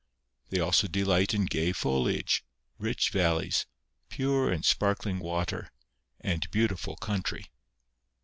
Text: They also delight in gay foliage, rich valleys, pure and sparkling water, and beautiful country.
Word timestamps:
They 0.49 0.59
also 0.59 0.87
delight 0.87 1.31
in 1.31 1.45
gay 1.45 1.73
foliage, 1.73 2.43
rich 2.79 3.11
valleys, 3.11 3.67
pure 4.09 4.51
and 4.51 4.65
sparkling 4.65 5.19
water, 5.19 5.71
and 6.19 6.49
beautiful 6.49 6.95
country. 6.95 7.51